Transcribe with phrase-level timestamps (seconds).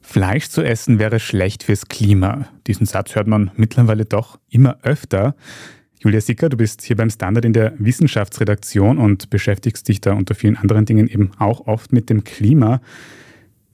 [0.00, 2.48] Fleisch zu essen wäre schlecht fürs Klima.
[2.66, 5.36] Diesen Satz hört man mittlerweile doch immer öfter.
[6.00, 10.34] Julia Sicker, du bist hier beim Standard in der Wissenschaftsredaktion und beschäftigst dich da unter
[10.34, 12.80] vielen anderen Dingen eben auch oft mit dem Klima.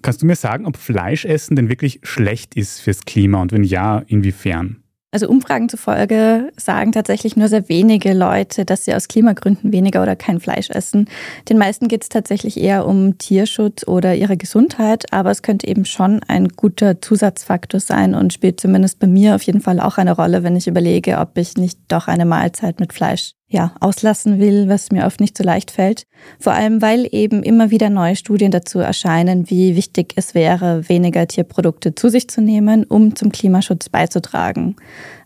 [0.02, 4.02] Kannst du mir sagen, ob Fleischessen denn wirklich schlecht ist fürs Klima und wenn ja,
[4.06, 4.82] inwiefern?
[5.16, 10.14] Also Umfragen zufolge sagen tatsächlich nur sehr wenige Leute, dass sie aus Klimagründen weniger oder
[10.14, 11.08] kein Fleisch essen.
[11.48, 15.86] Den meisten geht es tatsächlich eher um Tierschutz oder ihre Gesundheit, aber es könnte eben
[15.86, 20.12] schon ein guter Zusatzfaktor sein und spielt zumindest bei mir auf jeden Fall auch eine
[20.12, 24.68] Rolle, wenn ich überlege, ob ich nicht doch eine Mahlzeit mit Fleisch ja, auslassen will,
[24.68, 26.08] was mir oft nicht so leicht fällt.
[26.40, 31.28] Vor allem, weil eben immer wieder neue Studien dazu erscheinen, wie wichtig es wäre, weniger
[31.28, 34.74] Tierprodukte zu sich zu nehmen, um zum Klimaschutz beizutragen.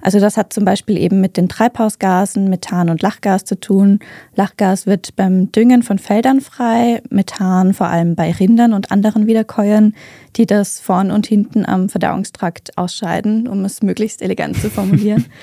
[0.02, 4.00] Also das hat zum Beispiel eben mit den Treibhausgasen, Methan und Lachgas zu tun.
[4.34, 9.94] Lachgas wird beim Düngen von Feldern frei, Methan vor allem bei Rindern und anderen Wiederkäuern,
[10.36, 15.24] die das vorn und hinten am Verdauungstrakt ausscheiden, um es möglichst elegant zu formulieren.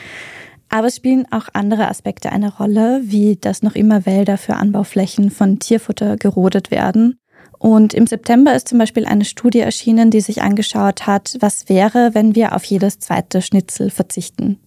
[0.77, 5.31] Aber es spielen auch andere Aspekte eine Rolle, wie dass noch immer Wälder für Anbauflächen
[5.31, 7.17] von Tierfutter gerodet werden.
[7.57, 12.11] Und im September ist zum Beispiel eine Studie erschienen, die sich angeschaut hat, was wäre,
[12.13, 14.59] wenn wir auf jedes zweite Schnitzel verzichten.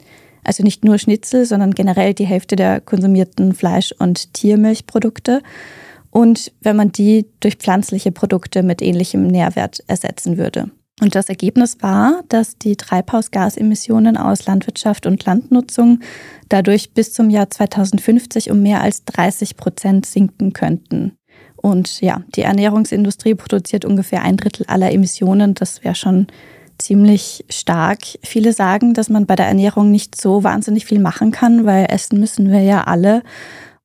[0.43, 5.43] Also nicht nur Schnitzel, sondern generell die Hälfte der konsumierten Fleisch- und Tiermilchprodukte.
[6.11, 10.73] Und wenn man die durch pflanzliche Produkte mit ähnlichem Nährwert ersetzen würde.
[11.01, 16.01] Und das Ergebnis war, dass die Treibhausgasemissionen aus Landwirtschaft und Landnutzung
[16.49, 21.17] dadurch bis zum Jahr 2050 um mehr als 30 Prozent sinken könnten.
[21.57, 25.55] Und ja, die Ernährungsindustrie produziert ungefähr ein Drittel aller Emissionen.
[25.55, 26.27] Das wäre schon
[26.79, 27.99] ziemlich stark.
[28.23, 32.19] Viele sagen, dass man bei der Ernährung nicht so wahnsinnig viel machen kann, weil essen
[32.19, 33.23] müssen wir ja alle.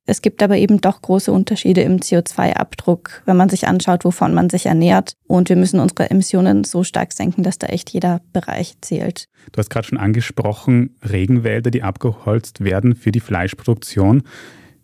[0.06, 4.48] Es gibt aber eben doch große Unterschiede im CO2-Abdruck, wenn man sich anschaut, wovon man
[4.48, 5.14] sich ernährt.
[5.26, 9.26] Und wir müssen unsere Emissionen so stark senken, dass da echt jeder Bereich zählt.
[9.50, 14.22] Du hast gerade schon angesprochen, Regenwälder, die abgeholzt werden für die Fleischproduktion.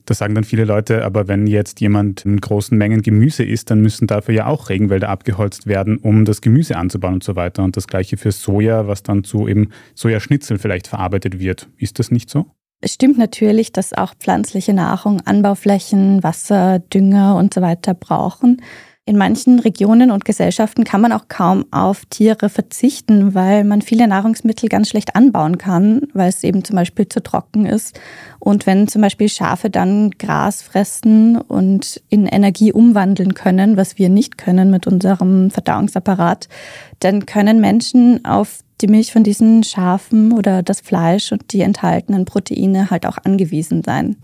[0.06, 3.80] Da sagen dann viele Leute, aber wenn jetzt jemand in großen Mengen Gemüse isst, dann
[3.80, 7.62] müssen dafür ja auch Regenwälder abgeholzt werden, um das Gemüse anzubauen und so weiter.
[7.62, 11.68] Und das gleiche für Soja, was dann zu eben Sojaschnitzel vielleicht verarbeitet wird.
[11.76, 12.46] Ist das nicht so?
[12.84, 18.60] Es stimmt natürlich, dass auch pflanzliche Nahrung Anbauflächen, Wasser, Dünger und so weiter brauchen.
[19.04, 24.08] In manchen Regionen und Gesellschaften kann man auch kaum auf Tiere verzichten, weil man viele
[24.08, 28.00] Nahrungsmittel ganz schlecht anbauen kann, weil es eben zum Beispiel zu trocken ist.
[28.40, 34.08] Und wenn zum Beispiel Schafe dann Gras fressen und in Energie umwandeln können, was wir
[34.08, 36.48] nicht können mit unserem Verdauungsapparat,
[36.98, 42.24] dann können Menschen auf die Milch von diesen Schafen oder das Fleisch und die enthaltenen
[42.24, 44.16] Proteine halt auch angewiesen sein.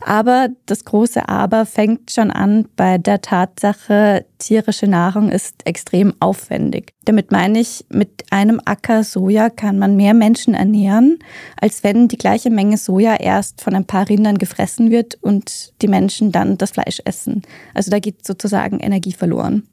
[0.00, 6.94] Aber das große Aber fängt schon an bei der Tatsache, tierische Nahrung ist extrem aufwendig.
[7.04, 11.18] Damit meine ich, mit einem Acker Soja kann man mehr Menschen ernähren,
[11.60, 15.88] als wenn die gleiche Menge Soja erst von ein paar Rindern gefressen wird und die
[15.88, 17.42] Menschen dann das Fleisch essen.
[17.74, 19.64] Also da geht sozusagen Energie verloren.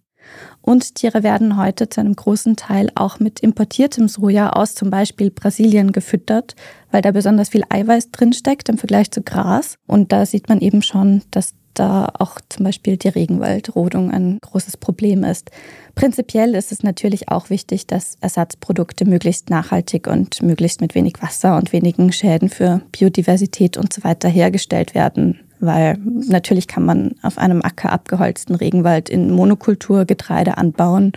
[0.61, 5.29] Und Tiere werden heute zu einem großen Teil auch mit importiertem Soja aus zum Beispiel
[5.29, 6.55] Brasilien gefüttert,
[6.91, 9.77] weil da besonders viel Eiweiß drinsteckt im Vergleich zu Gras.
[9.85, 14.77] Und da sieht man eben schon, dass da auch zum Beispiel die Regenwaldrodung ein großes
[14.77, 15.51] Problem ist.
[15.93, 21.57] Prinzipiell ist es natürlich auch wichtig, dass Ersatzprodukte möglichst nachhaltig und möglichst mit wenig Wasser
[21.57, 27.37] und wenigen Schäden für Biodiversität und so weiter hergestellt werden weil natürlich kann man auf
[27.37, 31.13] einem Acker abgeholzten Regenwald in Monokultur Getreide anbauen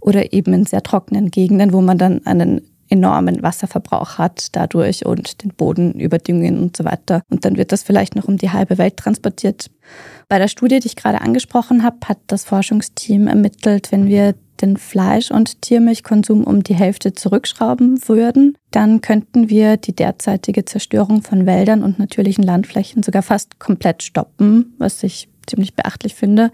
[0.00, 5.42] oder eben in sehr trockenen Gegenden, wo man dann einen enormen Wasserverbrauch hat dadurch und
[5.42, 7.22] den Boden überdüngen und so weiter.
[7.30, 9.70] Und dann wird das vielleicht noch um die halbe Welt transportiert.
[10.28, 14.76] Bei der Studie, die ich gerade angesprochen habe, hat das Forschungsteam ermittelt, wenn wir den
[14.76, 21.46] Fleisch- und Tiermilchkonsum um die Hälfte zurückschrauben würden, dann könnten wir die derzeitige Zerstörung von
[21.46, 26.50] Wäldern und natürlichen Landflächen sogar fast komplett stoppen, was ich ziemlich beachtlich finde.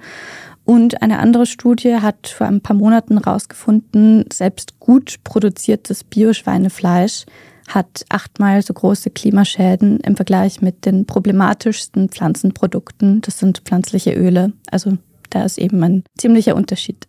[0.64, 7.24] Und eine andere Studie hat vor ein paar Monaten herausgefunden, selbst gut produziertes Bioschweinefleisch
[7.68, 13.20] hat achtmal so große Klimaschäden im Vergleich mit den problematischsten Pflanzenprodukten.
[13.22, 14.52] Das sind pflanzliche Öle.
[14.70, 14.98] Also
[15.30, 17.08] da ist eben ein ziemlicher Unterschied.